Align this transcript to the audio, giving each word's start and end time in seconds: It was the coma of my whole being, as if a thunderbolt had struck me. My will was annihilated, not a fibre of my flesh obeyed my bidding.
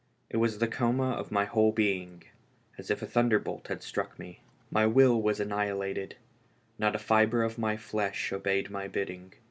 It 0.31 0.37
was 0.37 0.57
the 0.57 0.67
coma 0.67 1.11
of 1.11 1.31
my 1.31 1.45
whole 1.45 1.71
being, 1.71 2.23
as 2.75 2.89
if 2.89 3.03
a 3.03 3.05
thunderbolt 3.05 3.67
had 3.67 3.83
struck 3.83 4.17
me. 4.17 4.39
My 4.71 4.87
will 4.87 5.21
was 5.21 5.39
annihilated, 5.39 6.15
not 6.79 6.95
a 6.95 6.97
fibre 6.97 7.43
of 7.43 7.59
my 7.59 7.77
flesh 7.77 8.33
obeyed 8.33 8.71
my 8.71 8.87
bidding. 8.87 9.33